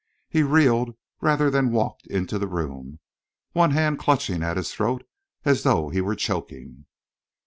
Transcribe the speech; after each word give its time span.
He 0.29 0.41
reeled 0.41 0.95
rather 1.21 1.51
than 1.51 1.71
walked 1.71 2.07
into 2.07 2.39
the 2.39 2.47
room, 2.47 2.97
one 3.51 3.69
hand 3.69 3.99
clutching 3.99 4.41
at 4.41 4.57
his 4.57 4.73
throat, 4.73 5.05
as 5.45 5.61
though 5.61 5.89
he 5.89 6.01
were 6.01 6.15
choking. 6.15 6.87